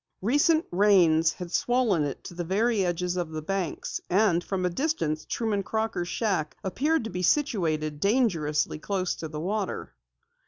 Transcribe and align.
Recent 0.23 0.65
rains 0.71 1.33
had 1.33 1.51
swollen 1.51 2.05
it 2.05 2.23
to 2.23 2.33
the 2.33 2.43
very 2.43 2.83
edges 2.83 3.17
of 3.17 3.29
the 3.29 3.41
banks, 3.43 4.01
and 4.09 4.43
from 4.43 4.65
a 4.65 4.69
distance 4.71 5.25
Truman 5.29 5.61
Crocker's 5.61 6.07
shack 6.09 6.57
appeared 6.63 7.03
to 7.03 7.11
be 7.11 7.21
situated 7.21 7.99
dangerously 7.99 8.79
close 8.79 9.13
to 9.17 9.27
the 9.27 9.39
water. 9.39 9.93